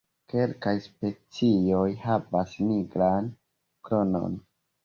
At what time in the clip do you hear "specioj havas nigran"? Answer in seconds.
0.85-3.31